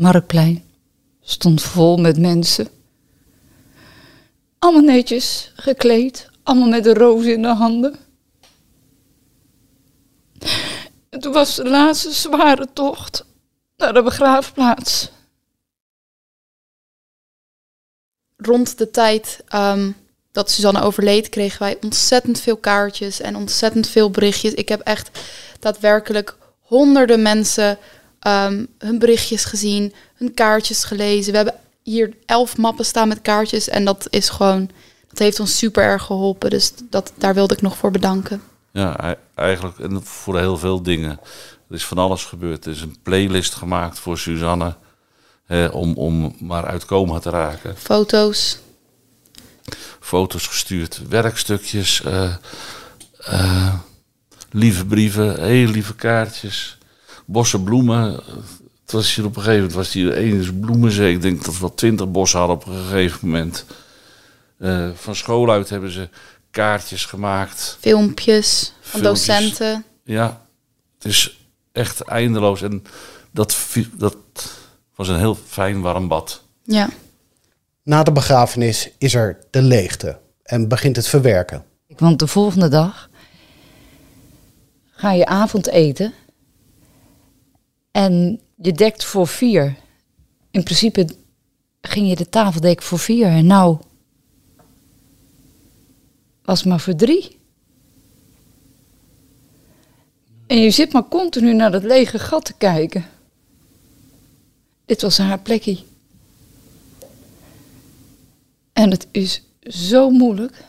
Marktplein 0.00 0.64
stond 1.20 1.62
vol 1.62 1.96
met 1.96 2.18
mensen. 2.18 2.68
Allemaal 4.58 4.82
netjes 4.82 5.52
gekleed, 5.54 6.30
allemaal 6.42 6.68
met 6.68 6.86
een 6.86 6.94
roos 6.94 7.24
in 7.24 7.42
de 7.42 7.48
handen. 7.48 7.96
En 11.08 11.20
toen 11.20 11.32
was 11.32 11.56
de 11.56 11.68
laatste 11.68 12.12
zware 12.12 12.68
tocht 12.72 13.24
naar 13.76 13.92
de 13.92 14.02
begraafplaats. 14.02 15.10
rond 18.40 18.78
de 18.78 18.90
tijd 18.90 19.40
ehm, 19.48 19.90
dat 20.32 20.50
Suzanne 20.50 20.80
overleed, 20.80 21.28
kregen 21.28 21.58
wij 21.58 21.76
ontzettend 21.82 22.40
veel 22.40 22.56
kaartjes 22.56 23.20
en 23.20 23.36
ontzettend 23.36 23.88
veel 23.88 24.10
berichtjes. 24.10 24.54
Ik 24.54 24.68
heb 24.68 24.80
echt 24.80 25.10
daadwerkelijk 25.58 26.36
honderden 26.60 27.22
mensen 27.22 27.78
ehm, 28.20 28.64
hun 28.78 28.98
berichtjes 28.98 29.44
gezien, 29.44 29.94
hun 30.14 30.34
kaartjes 30.34 30.84
gelezen. 30.84 31.30
We 31.30 31.36
hebben 31.36 31.54
hier 31.82 32.16
elf 32.26 32.56
mappen 32.56 32.84
staan 32.84 33.08
met 33.08 33.22
kaartjes 33.22 33.68
en 33.68 33.84
dat 33.84 34.06
is 34.10 34.28
gewoon, 34.28 34.70
dat 35.08 35.18
heeft 35.18 35.40
ons 35.40 35.58
super 35.58 35.82
erg 35.82 36.02
geholpen. 36.02 36.50
Dus 36.50 36.72
dat, 36.90 37.12
daar 37.18 37.34
wilde 37.34 37.54
ik 37.54 37.62
nog 37.62 37.76
voor 37.76 37.90
bedanken. 37.90 38.42
Ja, 38.72 38.98
ei- 38.98 39.16
eigenlijk 39.34 39.78
en 39.78 40.04
voor 40.04 40.38
heel 40.38 40.58
veel 40.58 40.82
dingen. 40.82 41.20
Er 41.68 41.74
is 41.76 41.84
van 41.86 41.98
alles 41.98 42.24
gebeurd. 42.24 42.64
Er 42.64 42.72
is 42.72 42.80
een 42.80 42.96
playlist 43.02 43.54
gemaakt 43.54 43.98
voor 43.98 44.18
Suzanne. 44.18 44.74
eh, 45.46 45.68
om, 45.72 45.94
om 45.94 46.34
maar 46.38 46.66
uit 46.66 46.84
coma 46.84 47.18
te 47.18 47.30
raken. 47.30 47.76
Foto's, 47.76 48.58
Foto's 50.00 50.46
gestuurd, 50.46 51.00
werkstukjes, 51.08 52.02
eh, 52.02 52.34
eh, 53.18 53.74
lieve 54.50 54.86
brieven, 54.86 55.42
hele 55.42 55.72
lieve 55.72 55.94
kaartjes, 55.94 56.78
bossen 57.30 57.62
bloemen. 57.62 58.12
Het 58.82 58.92
was 58.92 59.14
hier 59.14 59.24
op 59.24 59.36
een 59.36 59.42
gegeven 59.42 59.60
moment 59.60 59.76
was 59.78 59.92
hier 59.92 60.12
één 60.12 60.60
bloemenzee. 60.60 61.14
Ik 61.14 61.22
denk 61.22 61.44
dat 61.44 61.54
we 61.54 61.60
wel 61.60 61.74
twintig 61.74 62.10
bossen 62.10 62.38
hadden 62.38 62.56
op 62.56 62.66
een 62.66 62.84
gegeven 62.84 63.28
moment. 63.28 63.64
Eh, 64.58 64.90
van 64.94 65.14
school 65.14 65.50
uit 65.50 65.68
hebben 65.68 65.90
ze 65.90 66.08
kaartjes 66.50 67.04
gemaakt. 67.04 67.76
filmpjes 67.80 68.72
van 68.80 69.00
Filmpjes. 69.00 69.26
docenten. 69.26 69.84
Ja, 70.04 70.46
het 70.94 71.04
is 71.04 71.38
echt 71.72 72.00
eindeloos. 72.00 72.62
En 72.62 72.82
dat, 73.30 73.56
dat 73.96 74.16
was 74.94 75.08
een 75.08 75.18
heel 75.18 75.38
fijn 75.46 75.80
warm 75.80 76.08
bad. 76.08 76.42
Ja, 76.62 76.88
Na 77.82 78.02
de 78.02 78.12
begrafenis 78.12 78.90
is 78.98 79.14
er 79.14 79.38
de 79.50 79.62
leegte 79.62 80.18
en 80.42 80.68
begint 80.68 80.96
het 80.96 81.06
verwerken. 81.08 81.64
Want 81.96 82.18
de 82.18 82.26
volgende 82.26 82.68
dag 82.68 83.08
ga 84.90 85.12
je 85.12 85.26
avondeten 85.26 86.12
en 87.90 88.40
je 88.56 88.72
dekt 88.72 89.04
voor 89.04 89.26
vier. 89.26 89.76
In 90.50 90.62
principe 90.62 91.08
ging 91.80 92.08
je 92.08 92.16
de 92.16 92.28
tafel 92.28 92.60
dekken 92.60 92.86
voor 92.86 92.98
vier 92.98 93.26
en 93.26 93.46
nou 93.46 93.78
was 96.42 96.64
maar 96.64 96.80
voor 96.80 96.94
drie. 96.94 97.38
En 100.46 100.58
je 100.58 100.70
zit 100.70 100.92
maar 100.92 101.08
continu 101.08 101.54
naar 101.54 101.70
dat 101.70 101.82
lege 101.82 102.18
gat 102.18 102.44
te 102.44 102.54
kijken. 102.58 103.06
Dit 104.84 105.02
was 105.02 105.18
haar 105.18 105.38
plekje. 105.38 105.78
En 108.72 108.90
het 108.90 109.06
is 109.10 109.42
zo 109.62 110.10
moeilijk. 110.10 110.64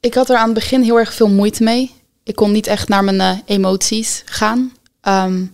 Ik 0.00 0.14
had 0.14 0.30
er 0.30 0.36
aan 0.36 0.44
het 0.44 0.54
begin 0.54 0.82
heel 0.82 0.98
erg 0.98 1.14
veel 1.14 1.28
moeite 1.28 1.62
mee. 1.62 1.90
Ik 2.22 2.34
kon 2.34 2.52
niet 2.52 2.66
echt 2.66 2.88
naar 2.88 3.04
mijn 3.04 3.20
eh, 3.20 3.38
emoties 3.44 4.22
gaan. 4.24 4.72
Ehm, 5.00 5.46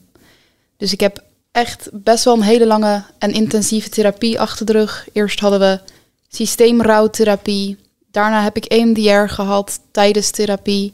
dus 0.80 0.92
ik 0.92 1.00
heb 1.00 1.22
echt 1.52 1.88
best 1.92 2.24
wel 2.24 2.34
een 2.34 2.42
hele 2.42 2.66
lange 2.66 3.04
en 3.18 3.32
intensieve 3.32 3.88
therapie 3.88 4.40
achter 4.40 4.66
de 4.66 4.72
rug. 4.72 5.06
Eerst 5.12 5.40
hadden 5.40 5.60
we 5.60 5.80
systeemrouwtherapie. 6.28 7.76
Daarna 8.10 8.42
heb 8.42 8.56
ik 8.56 8.64
EMDR 8.64 9.32
gehad 9.32 9.80
tijdens 9.90 10.30
therapie. 10.30 10.92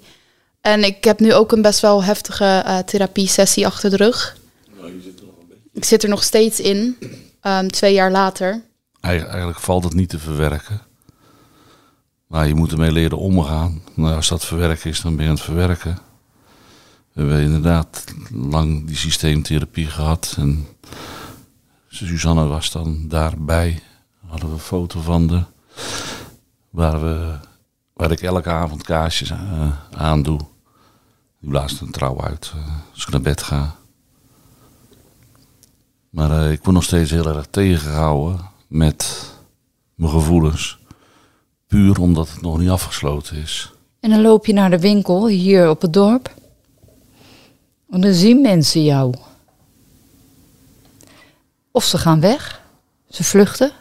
En 0.61 0.85
ik 0.85 1.05
heb 1.05 1.21
nu 1.21 1.35
ook 1.35 1.53
een 1.53 1.63
best 1.63 1.81
wel 1.81 2.03
heftige 2.05 2.45
eh 2.65 2.79
therapie-sessie 2.79 3.67
achter 3.67 3.91
de 3.91 3.97
rug. 3.97 4.37
Ik 5.73 5.85
zit 5.85 6.03
er 6.03 6.09
nog 6.09 6.23
steeds 6.23 6.61
in, 6.61 6.97
ehm, 7.41 7.69
twee 7.69 7.93
jaar 7.95 8.11
later. 8.11 8.63
Eigen- 9.01 9.29
Eigenlijk 9.29 9.59
valt 9.61 9.85
het 9.85 9.95
niet 9.95 10.09
te 10.09 10.19
verwerken. 10.19 10.81
Maar 12.27 12.49
je 12.49 12.55
moet 12.55 12.73
ermee 12.73 12.93
leren 12.93 13.19
omgaan. 13.19 13.83
Nou, 13.95 14.15
als 14.15 14.29
dat 14.29 14.45
verwerken 14.45 14.91
is, 14.91 15.01
dan 15.01 15.15
ben 15.17 15.25
je 15.25 15.31
aan 15.31 15.37
het 15.37 15.45
verwerken. 15.45 15.99
We 17.17 17.23
hebben 17.23 17.41
inderdaad 17.41 18.05
lang 18.33 18.87
die 18.87 18.97
systeemtherapie 18.97 19.87
gehad. 19.87 20.35
En 20.39 20.67
Suzanne 21.89 22.47
was 22.47 22.71
dan 22.71 23.09
daarbij. 23.09 23.83
Hadden 24.27 24.49
we 24.49 24.55
een 24.55 24.61
foto 24.61 25.01
van 25.01 25.27
de. 25.27 25.43
Waar, 26.71 27.03
we, 27.03 27.37
waar 27.93 28.11
ik 28.11 28.21
elke 28.21 28.51
avond 28.51 28.83
kaarsjes 28.83 29.31
uh, 29.31 29.71
aan 29.91 30.23
doe. 30.23 30.39
Die 31.41 31.51
blaast 31.51 31.81
een 31.81 31.91
trouw 31.91 32.21
uit 32.21 32.53
uh, 32.57 32.63
als 32.93 33.03
ik 33.03 33.11
naar 33.11 33.21
bed 33.21 33.43
ga. 33.43 33.75
Maar 36.11 36.31
uh, 36.31 36.53
ik 36.53 36.63
word 36.63 36.75
nog 36.75 36.85
steeds 36.85 37.11
heel 37.11 37.27
erg 37.27 37.47
tegengehouden 37.51 38.41
met 38.67 39.33
mijn 39.95 40.13
gevoelens. 40.13 40.79
Puur 41.67 42.01
omdat 42.01 42.31
het 42.31 42.43
nog 42.43 42.59
niet 42.59 42.71
afgesloten 42.71 43.37
is. 43.37 43.73
En 44.01 44.11
dan 44.11 44.21
loop 44.21 44.47
je 44.47 44.53
naar 44.53 44.71
de 44.71 44.81
winkel 44.81 45.27
hier 45.27 45.69
op 45.69 45.81
het 45.81 45.93
dorp. 45.93 46.35
En 47.91 48.01
dan 48.01 48.15
zien 48.15 48.41
mensen 48.41 48.85
jou. 48.85 49.15
Of 51.71 51.85
ze 51.85 51.99
gaan 51.99 52.21
weg, 52.21 52.63
ze 53.09 53.25
vluchten. 53.25 53.73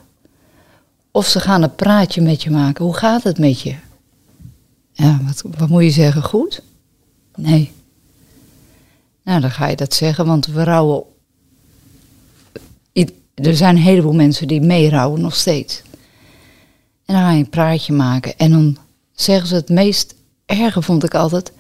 Of 1.12 1.28
ze 1.28 1.40
gaan 1.40 1.62
een 1.62 1.76
praatje 1.76 2.22
met 2.22 2.44
je 2.44 2.50
maken. 2.50 2.86
Hoe 2.86 2.96
gaat 2.96 3.24
het 3.24 3.40
met 3.40 3.62
je? 3.62 3.76
Ja, 4.92 5.20
wat, 5.24 5.44
wat 5.58 5.70
moet 5.70 5.84
je 5.84 5.90
zeggen? 5.90 6.24
Goed? 6.24 6.62
Nee. 7.36 7.72
Nou, 9.24 9.42
dan 9.42 9.52
ga 9.52 9.68
je 9.68 9.76
dat 9.76 9.94
zeggen, 9.94 10.26
want 10.26 10.46
we 10.46 10.64
rouwen. 10.64 11.04
Er 13.34 13.56
zijn 13.56 13.76
een 13.76 13.82
heleboel 13.82 14.14
mensen 14.14 14.48
die 14.48 14.62
meerouwen 14.62 15.22
nog 15.22 15.36
steeds. 15.36 15.82
En 17.06 17.14
dan 17.14 17.24
ga 17.24 17.32
je 17.32 17.40
een 17.40 17.50
praatje 17.50 17.94
maken. 17.94 18.38
En 18.38 18.52
dan 18.52 18.78
zeggen 19.14 19.48
ze 19.48 19.56
het 19.56 19.70
meest 19.70 20.16
erge, 20.46 20.82
vond 20.82 21.04
ik 21.04 21.14
altijd. 21.14 21.52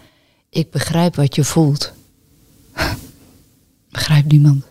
Ik 0.49 0.71
begrijp 0.71 1.15
wat 1.15 1.36
je 1.36 1.43
voelt. 1.43 1.93
Begrijpt 3.89 4.31
niemand. 4.31 4.65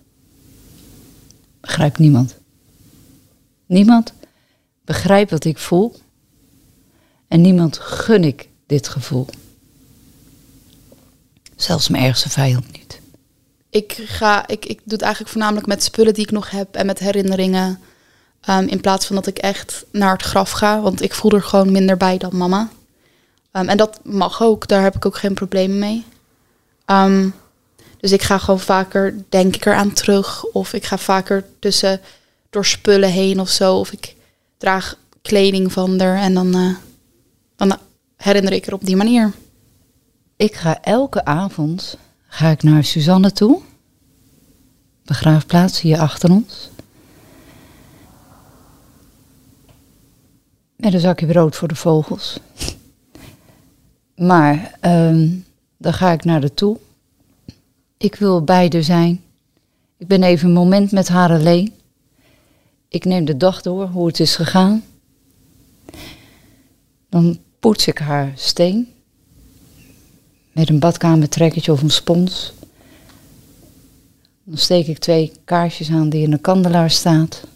Begrijpt 1.61 1.99
niemand. 1.99 2.35
Niemand 3.67 4.13
begrijpt 4.85 5.31
wat 5.31 5.45
ik 5.45 5.59
voel. 5.59 5.97
En 7.29 7.41
niemand 7.41 7.79
gun 7.79 8.25
ik 8.25 8.49
dit 8.67 8.89
gevoel. 8.89 9.27
Zelfs 11.57 11.89
mijn 11.89 12.05
ergste 12.05 12.29
vijand 12.29 12.73
niet. 12.73 13.01
Ik, 13.71 13.93
ga, 14.07 14.47
ik, 14.47 14.65
ik 14.65 14.77
doe 14.77 14.93
het 14.93 15.03
eigenlijk 15.03 15.33
voornamelijk 15.33 15.67
met 15.67 15.83
spullen 15.83 16.15
die 16.15 16.25
ik 16.25 16.31
nog 16.31 16.51
heb 16.51 16.75
en 16.75 16.87
met 16.87 16.99
herinneringen. 16.99 17.81
Um, 18.49 18.67
in 18.67 18.81
plaats 18.81 19.07
van 19.07 19.17
dat 19.17 19.27
ik 19.27 19.39
echt 19.39 19.85
naar 19.93 20.13
het 20.13 20.23
graf 20.23 20.51
ga, 20.51 20.81
want 20.81 21.03
ik 21.03 21.15
voel 21.15 21.31
er 21.33 21.43
gewoon 21.43 21.73
minder 21.73 21.97
bij 21.97 22.19
dan 22.19 22.37
mama. 22.37 22.69
Um, 23.53 23.69
en 23.69 23.77
dat 23.77 24.01
mag 24.05 24.43
ook, 24.43 24.69
daar 24.69 24.83
heb 24.83 24.97
ik 24.97 25.07
ook 25.07 25.17
geen 25.17 25.35
problemen 25.35 25.79
mee. 25.79 26.05
Um, 26.87 27.35
dus 28.05 28.13
ik 28.13 28.23
ga 28.23 28.39
gewoon 28.39 28.61
vaker, 28.61 29.25
denk 29.29 29.55
ik 29.55 29.67
eraan 29.67 29.93
terug. 29.93 30.45
Of 30.45 30.73
ik 30.73 30.85
ga 30.85 30.99
vaker 30.99 31.45
tussen, 31.59 32.01
door 32.51 32.65
spullen 32.65 33.11
heen 33.11 33.41
of 33.41 33.49
zo. 33.49 33.79
Of 33.79 33.93
ik 33.93 34.17
draag 34.59 34.99
kleding 35.23 35.73
van 35.73 36.01
er 36.01 36.17
en 36.17 36.35
dan, 36.35 36.57
uh, 36.57 36.75
dan 37.57 37.77
herinner 38.17 38.53
ik 38.53 38.67
er 38.67 38.73
op 38.73 38.85
die 38.85 38.97
manier. 38.97 39.33
Ik 40.37 40.55
ga 40.55 40.83
elke 40.83 41.25
avond 41.25 41.97
ga 42.27 42.49
ik 42.49 42.63
naar 42.63 42.85
Suzanne 42.85 43.33
toe. 43.33 43.61
Begraafplaats 45.05 45.81
hier 45.81 45.99
achter 45.99 46.31
ons. 46.31 46.71
Met 50.77 50.95
een 50.95 51.01
zakje 51.01 51.27
brood 51.27 51.57
voor 51.57 51.69
de 51.69 51.77
vogels. 51.77 52.39
Maar 54.17 54.79
um, 54.81 55.45
dan 55.77 55.93
ga 55.93 56.13
ik 56.13 56.25
naar 56.25 56.41
haar 56.41 56.55
toe. 56.55 56.79
Ik 58.05 58.15
wil 58.15 58.45
haar 58.45 58.85
zijn. 58.85 59.23
Ik 59.97 60.07
ben 60.07 60.23
even 60.23 60.49
een 60.49 60.55
moment 60.55 60.93
met 60.93 61.09
haar 61.09 61.31
alleen. 61.31 61.73
Ik 62.89 63.05
neem 63.05 63.25
de 63.25 63.37
dag 63.37 63.63
door, 63.63 63.87
hoe 63.87 64.07
het 64.07 64.21
is 64.21 64.37
gegaan. 64.37 64.85
Dan 67.09 67.39
poets 67.61 67.87
ik 67.87 67.99
haar 67.99 68.33
steen. 68.35 68.89
Met 70.53 70.69
een 70.69 70.79
badkamertrekkertje 70.79 71.73
of 71.73 71.83
een 71.83 71.91
spons. 71.91 72.53
Dan 74.43 74.59
steek 74.59 74.87
ik 74.87 74.99
twee 74.99 75.33
kaarsjes 75.45 75.91
aan 75.91 76.09
die 76.09 76.23
in 76.23 76.33
een 76.33 76.41
kandelaar 76.41 76.91
staat. 76.91 77.47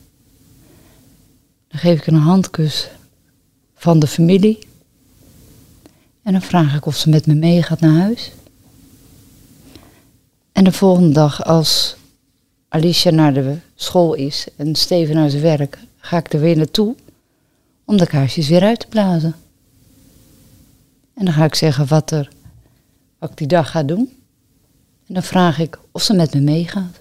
Dan 1.69 1.81
geef 1.81 1.99
ik 1.99 2.07
een 2.07 2.15
handkus 2.15 2.91
van 3.75 3.99
de 3.99 4.07
familie. 4.07 4.59
En 6.23 6.33
dan 6.33 6.43
vraag 6.43 6.77
ik 6.77 6.87
of 6.87 6.97
ze 6.97 7.09
met 7.09 7.27
me 7.27 7.35
meegaat 7.35 7.81
naar 7.81 8.01
huis. 8.01 8.33
En 10.59 10.65
de 10.65 10.73
volgende 10.73 11.13
dag, 11.13 11.45
als 11.45 11.97
Alicia 12.69 13.11
naar 13.11 13.35
de 13.35 13.55
school 13.75 14.15
is 14.15 14.47
en 14.57 14.75
Steven 14.75 15.15
naar 15.15 15.31
zijn 15.31 15.43
werk, 15.43 15.79
ga 15.97 16.17
ik 16.17 16.33
er 16.33 16.41
weer 16.41 16.57
naartoe 16.57 16.95
om 17.85 17.97
de 17.97 18.07
kaarsjes 18.07 18.49
weer 18.49 18.63
uit 18.63 18.81
te 18.81 18.87
blazen. 18.87 19.35
En 21.15 21.25
dan 21.25 21.35
ga 21.35 21.45
ik 21.45 21.55
zeggen 21.55 21.87
wat, 21.87 22.11
er, 22.11 22.31
wat 23.19 23.31
ik 23.31 23.37
die 23.37 23.47
dag 23.47 23.71
ga 23.71 23.83
doen. 23.83 24.13
En 25.07 25.15
dan 25.15 25.23
vraag 25.23 25.59
ik 25.59 25.79
of 25.93 26.03
ze 26.03 26.15
met 26.15 26.35
me 26.35 26.41
meegaat. 26.41 27.01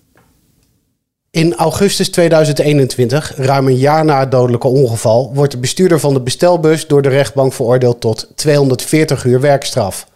In 1.31 1.55
augustus 1.55 2.09
2021, 2.09 3.35
ruim 3.35 3.67
een 3.67 3.77
jaar 3.77 4.05
na 4.05 4.19
het 4.19 4.31
dodelijke 4.31 4.67
ongeval, 4.67 5.33
wordt 5.33 5.51
de 5.51 5.57
bestuurder 5.59 5.99
van 5.99 6.13
de 6.13 6.21
bestelbus 6.21 6.87
door 6.87 7.01
de 7.01 7.09
rechtbank 7.09 7.53
veroordeeld 7.53 8.01
tot 8.01 8.27
240 8.35 9.25
uur 9.25 9.41
werkstraf. 9.41 10.07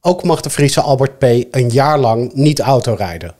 Ook 0.00 0.24
mag 0.24 0.40
de 0.40 0.50
Friese 0.50 0.80
Albert 0.80 1.18
P. 1.18 1.22
een 1.50 1.68
jaar 1.68 1.98
lang 1.98 2.32
niet 2.34 2.60
autorijden. 2.60 3.34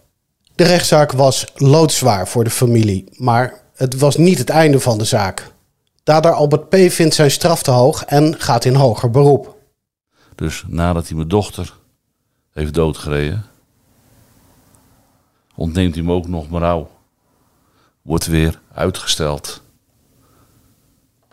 De 0.55 0.65
rechtszaak 0.65 1.13
was 1.13 1.47
loodzwaar 1.55 2.29
voor 2.29 2.45
de 2.45 2.51
familie, 2.51 3.05
maar 3.13 3.63
het 3.75 3.99
was 3.99 4.17
niet 4.17 4.39
het 4.39 4.51
einde 4.51 4.81
van 4.81 4.99
de 4.99 5.05
zaak. 5.05 5.53
Dader 6.03 6.33
Albert 6.33 6.69
P. 6.69 6.77
vindt 6.93 7.15
zijn 7.15 7.31
straf 7.31 7.63
te 7.63 7.71
hoog 7.71 8.05
en 8.05 8.41
gaat 8.41 8.65
in 8.65 8.75
hoger 8.75 9.11
beroep. 9.11 9.57
Dus 10.35 10.65
nadat 10.67 11.07
hij 11.07 11.17
mijn 11.17 11.29
dochter 11.29 11.75
heeft 12.53 12.75
doodgereden, 12.75 13.45
ontneemt 15.55 15.95
hij 15.95 16.05
me 16.05 16.13
ook 16.13 16.29
nog 16.29 16.51
mijn 16.51 16.63
rouw. 16.63 16.91
Wordt 18.03 18.27
weer 18.27 18.61
uitgesteld. 18.73 19.63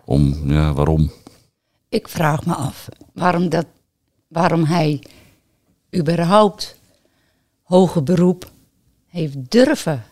Om, 0.06 0.52
ja, 0.52 0.74
waarom? 0.74 1.12
Ik 1.90 2.08
vraag 2.08 2.46
me 2.46 2.54
af 2.54 2.88
waarom, 3.14 3.50
dat, 3.50 3.66
waarom 4.28 4.64
hij 4.64 5.04
überhaupt 5.96 6.80
hoger 7.64 8.04
beroep 8.04 8.52
heeft 9.08 9.52
durven, 9.52 10.04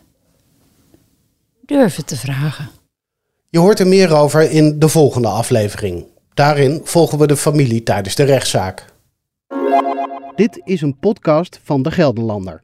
durven 1.61 2.05
te 2.05 2.17
vragen. 2.17 2.69
Je 3.49 3.59
hoort 3.59 3.79
er 3.79 3.87
meer 3.87 4.15
over 4.15 4.51
in 4.51 4.79
de 4.79 4.89
volgende 4.89 5.27
aflevering. 5.27 6.05
Daarin 6.33 6.81
volgen 6.83 7.17
we 7.17 7.27
de 7.27 7.37
familie 7.37 7.83
tijdens 7.83 8.15
de 8.15 8.23
rechtszaak. 8.23 8.85
Dit 10.35 10.61
is 10.63 10.81
een 10.81 10.97
podcast 10.99 11.59
van 11.63 11.81
de 11.81 11.91
Gelderlander. 11.91 12.61